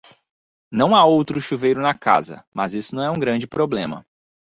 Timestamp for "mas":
2.51-2.73